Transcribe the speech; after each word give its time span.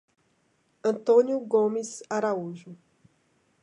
Antônio 0.83 1.39
Gomes 1.41 2.01
Araújo 2.09 2.75